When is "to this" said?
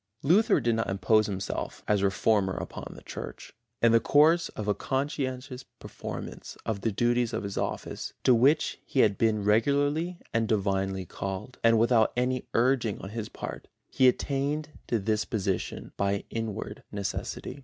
14.87-15.23